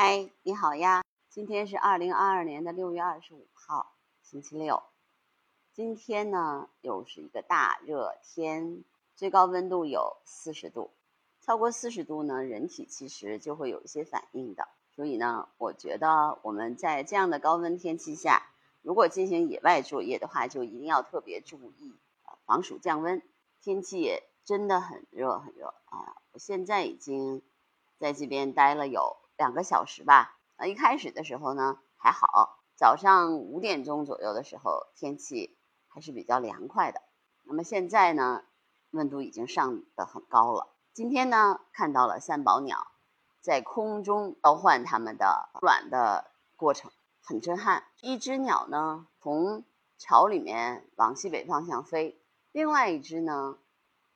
[0.00, 1.02] 嗨，你好呀！
[1.28, 4.80] 今天是二零二二年的六月二十五号，星期六。
[5.72, 8.84] 今天呢，又是一个大热天，
[9.16, 10.92] 最高温度有四十度。
[11.40, 14.68] 超过四十度呢，人体其实就会有一些反应的。
[14.94, 18.52] 所以呢，我觉得我们在这样的高温天气下，
[18.82, 21.92] 如果进行野外作业的话，就一定要特别注意
[22.46, 23.20] 防暑降温。
[23.60, 26.22] 天气也真的很热很热啊！
[26.30, 27.42] 我现在已经
[27.98, 30.36] 在这边待了有两个小时吧。
[30.56, 35.56] 呃，一开始的时候呢还好，早上五点钟左右的时候天气
[35.88, 37.00] 还是比较凉快的。
[37.44, 38.44] 那么现在呢，
[38.90, 40.68] 温度已经上得很高了。
[40.92, 42.88] 今天呢，看到了三宝鸟。
[43.40, 46.90] 在空中交换它们的卵的过程
[47.22, 47.84] 很震撼。
[48.02, 49.64] 一只鸟呢从
[49.96, 52.20] 巢里面往西北方向飞，
[52.52, 53.56] 另外一只呢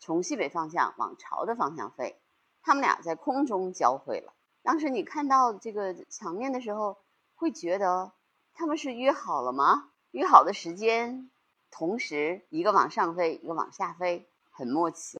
[0.00, 2.18] 从西北方向往巢的方向飞，
[2.62, 4.32] 它们俩在空中交汇了。
[4.70, 6.96] 当时你看到这个场面的时候，
[7.34, 8.12] 会觉得
[8.54, 9.90] 他们是约好了吗？
[10.12, 11.28] 约好的时间，
[11.72, 15.18] 同时一个往上飞，一个往下飞，很默契。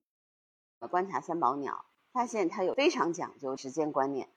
[0.89, 1.85] 观察三宝鸟。
[2.13, 4.29] 发现它有非常讲究时间观念，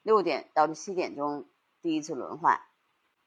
[0.00, 1.44] 六点到七点钟
[1.82, 2.62] 第一次轮换，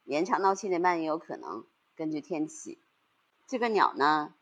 [0.02, 1.64] 延长到七点半也有可能。
[1.94, 2.82] 根据天气，
[3.46, 4.34] 这个鸟呢，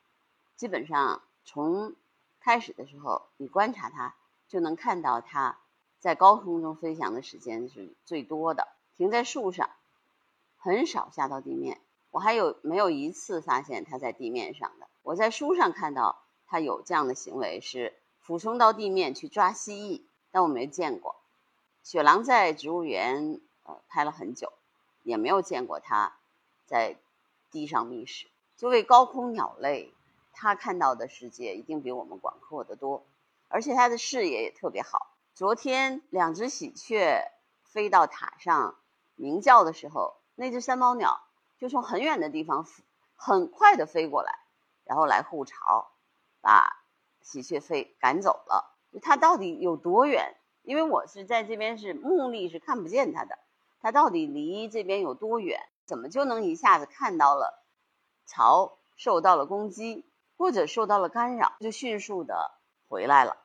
[0.56, 1.94] 基本上从
[2.40, 4.14] 开始的时候，你观察它
[4.48, 5.58] 就能看到它
[5.98, 9.70] 在高空中飞翔的时间是最多的，停在树上，
[10.56, 11.80] 很少下到地面。
[12.10, 14.88] 我还有没有一次发现它在地面上的？
[15.02, 17.94] 我在书上看到它有这样的行为是。
[18.20, 21.16] 俯冲到地面去抓蜥蜴，但我没见过。
[21.82, 24.52] 雪狼在植物园呃拍了很久，
[25.02, 26.12] 也没有见过它
[26.66, 26.96] 在
[27.50, 28.26] 地上觅食。
[28.58, 29.94] 作为高空鸟类，
[30.34, 33.02] 它看到的世界一定比我们广阔得多，
[33.48, 35.06] 而且它的视野也特别好。
[35.38, 37.22] 昨天两只喜鹊
[37.62, 38.74] 飞到塔上
[39.14, 41.20] 鸣叫的时候，那只三毛鸟
[41.58, 42.66] 就从很远的地方
[43.14, 44.36] 很快的飞过来，
[44.82, 45.92] 然后来护巢，
[46.40, 46.82] 把。
[47.22, 50.34] 喜鹊飞赶走了，它到底有多远？
[50.62, 53.38] 因为我是在这边是目力是看不见它的，
[53.80, 55.60] 它到底离这边有多远？
[55.86, 57.64] 怎么就能一下子看到了
[58.26, 60.04] 巢受到了攻击
[60.36, 62.50] 或者受到了干扰，就迅速的
[62.88, 63.36] 回来了，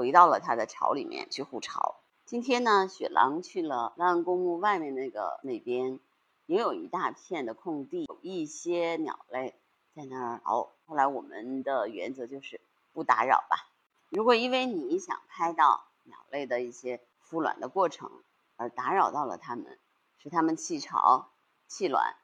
[0.00, 1.96] 回到了它的巢里面去护巢。
[2.24, 6.00] 今天呢，雪狼去了兰安公墓外面那个那边，
[6.46, 9.54] 也有一大片的空地，有一些鸟类
[9.94, 10.70] 在那儿熬。
[10.86, 12.62] 后来我们的原则就是。
[12.92, 13.68] 不打扰吧。
[14.08, 18.10] 如果因为你想拍到鸟类的一些孵卵的过程
[18.56, 19.78] 而打扰到了它们，
[20.18, 21.28] 使它们弃巢
[21.68, 22.16] 弃卵，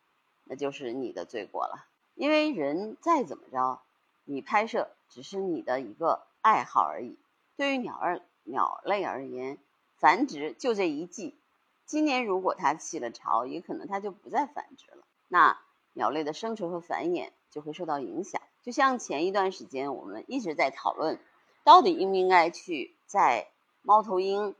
[0.42, 1.86] 那就是你的罪过了。
[2.16, 3.80] 因为人再怎么着，
[4.24, 7.16] 你拍摄只是你的一个爱好而已。
[7.56, 9.58] 对于鸟儿鸟类而言，
[9.96, 11.38] 繁殖就这一季。
[11.86, 15.04] 今年如果它弃了巢，也可能它就不再繁殖了。
[15.28, 15.58] 那
[15.92, 18.42] 鸟类的生存和繁衍就会受到影响。
[18.62, 21.18] 就像前一段时间我们一直在讨论，
[21.64, 23.48] 到底应不应该去在
[23.82, 24.54] 猫头鹰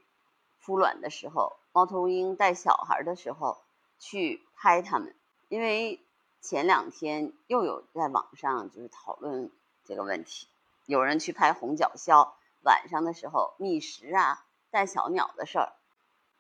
[0.64, 3.58] 孵卵的时候、猫头鹰带小孩的时候
[3.98, 5.14] 去拍它们，
[5.48, 6.00] 因为
[6.40, 9.50] 前两天又有在网上就是讨论
[9.84, 10.46] 这个问题，
[10.86, 12.30] 有人去拍红脚鸮
[12.66, 15.72] 晚上的时候觅食啊、带小鸟的事儿，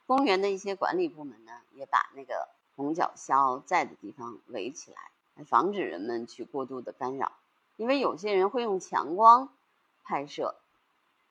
[0.06, 7.30] 公园的一些管理部门呢也把那个红脚鸮在的地方围起来，防止人们去过度的干扰。
[7.76, 9.54] 因为有些人会用强光
[10.02, 10.56] 拍摄，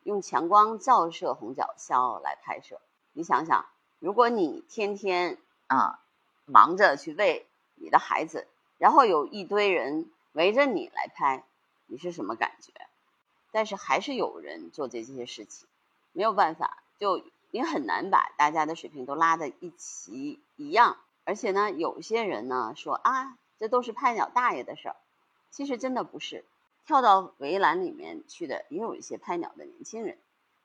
[0.03, 2.79] 用强光照射红角鸮来拍摄。
[3.11, 3.65] 你想想，
[3.99, 5.99] 如果你天天啊
[6.45, 7.45] 忙着去喂
[7.75, 8.47] 你的孩子，
[8.77, 11.43] 然后有一堆人围着你来拍，
[11.87, 12.71] 你是什么感觉？
[13.55, 15.65] 但是还是有人做这些事情，
[16.11, 20.97] 没有办法，就你很难把大家的水平都拉在一起一样。
[21.23, 24.97] 而且呢，有些人呢说啊，这都是拍鸟大爷的事儿。
[25.51, 26.43] 其实真的不是，
[26.85, 30.17] 跳到围栏里面去的也有一些拍鸟的年轻人，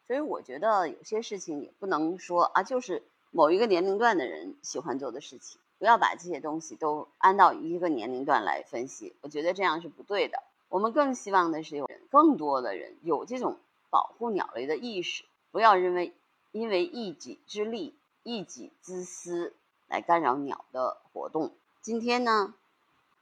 [0.09, 10.43] 所以我觉得有些事情也不能说啊，就是某一个年龄段的人喜欢做的事情，不要把这些东西都按到一个年龄段来分析，我觉得这样是不对的。
[10.71, 13.59] 我们更希望的是有人更多的人有这种
[13.91, 16.15] 保护鸟类的意识，不要认为
[16.53, 19.53] 因为一己之利、一己之私
[19.89, 21.53] 来干扰鸟的活动。
[21.83, 22.55] 今天呢？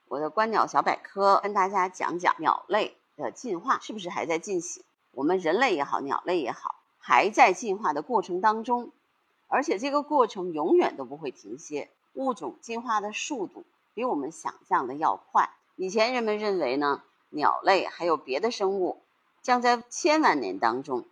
[0.09, 4.85] 我的观鸟小百科跟大家讲讲鸟类的进化是不是还在进行？
[5.13, 8.93] 我们人类也好，鸟类也好，还在进化的过程当中，
[9.49, 11.91] 而且这个过程永远都不会停歇。
[12.13, 15.51] 物种进化的速度比我们想象的要快。
[15.77, 19.03] 以前人们认为呢，鸟类还有别的生物
[19.43, 21.05] 将在千万年当中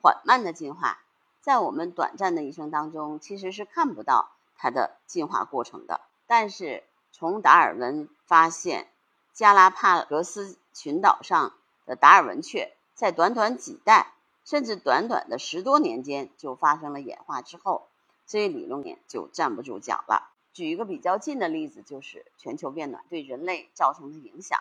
[0.00, 0.98] 缓慢的进化，
[1.40, 6.00] 在我们短暂的一生当中，其实是看不到它的进化过程的。
[6.26, 8.88] 但是从达尔文发现
[9.32, 11.52] 加拉帕戈斯群岛上
[11.86, 14.12] 的达尔文雀，在短短几代，
[14.44, 17.88] 甚至短短的十多年间就发生了演化之后，
[18.26, 20.30] 这一理论也就站不住脚了。
[20.52, 24.58] 举一个比较近的例子，就是全球变暖对人类造成的影响，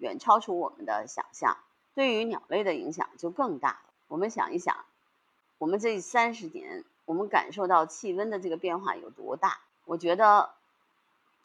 [0.00, 1.56] 远超出我们的想象。
[1.94, 3.80] 对于鸟类的影响就更大了。
[4.08, 4.84] 我们想一想，
[5.58, 9.60] 我们这三十年，我们感受到气温的这个变化有多大？
[9.84, 10.50] 我觉得。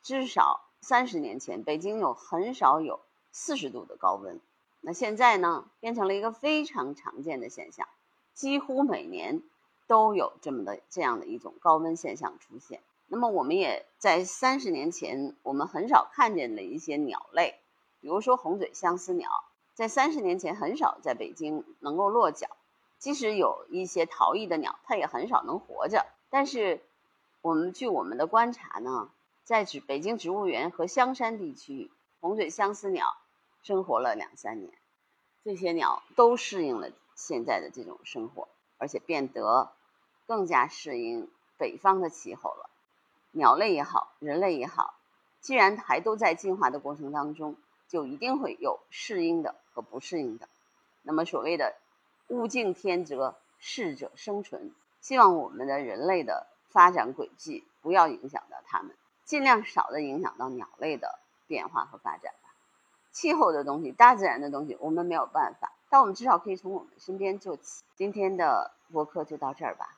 [0.07, 2.99] 至少三十年前，北京有很少有
[3.31, 4.39] 四十度的高温，
[4.81, 7.87] 那现在呢，变成了一个非常常见的现象，
[8.35, 9.41] 几乎每年
[9.87, 12.83] 都有这么的这样的一种高温现象出现。
[13.07, 17.59] 那么，我们也在三十年前，我们很少看见的一些鸟类，
[18.05, 19.27] 比如说红嘴相思鸟，
[19.73, 22.47] 在三十年前很少在北京能够落脚，
[22.99, 26.05] 即使有一些逃逸的鸟，它也很少能活着。
[26.29, 26.83] 但是，
[27.41, 29.09] 我们据我们的观察呢。
[29.43, 33.17] 在植北京植物园和香山地区，红嘴相思鸟
[33.63, 34.71] 生活了两三年，
[35.43, 38.47] 这些鸟都适应了现在的这种生活，
[38.77, 39.71] 而且变得
[40.27, 42.69] 更加适应北方的气候了。
[43.31, 44.93] 鸟类也好，人类也好，
[45.41, 47.55] 既然还都在进化的过程当中，
[47.87, 50.47] 就一定会有适应的和不适应的。
[51.03, 51.75] 那么所谓的
[52.27, 58.95] 物竞天择，适者生存，希望我们的人类的发展轨迹不要影响到它们。
[59.23, 62.53] 尽量少的影响到鸟类的变化和发展吧。
[63.11, 67.83] 气候的东西，大自然的东西，我们没有办法，但我们至少可以从我们身边做起。
[67.95, 69.94] 今天的播客就到这儿吧。